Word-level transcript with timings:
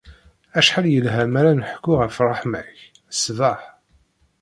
Acḥal 0.59 0.85
yelha 0.93 1.23
mi 1.31 1.37
ara 1.39 1.51
nḥekku 1.59 1.93
ɣef 2.01 2.15
ṛṛeḥma-k, 2.27 2.75
ssbeḥ. 3.11 3.61